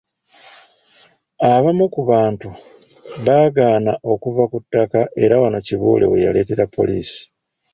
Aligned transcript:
Abamu 1.51 1.85
ku 1.93 2.01
bantu 2.11 2.49
baagaana 3.25 3.91
okuva 4.11 4.43
ku 4.51 4.57
ttaka 4.63 4.99
era 5.23 5.35
wano 5.41 5.59
Kibuule 5.67 6.05
we 6.11 6.23
yaleetera 6.25 6.63
poliisi. 6.75 7.21